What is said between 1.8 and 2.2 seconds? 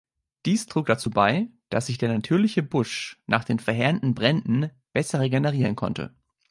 sich der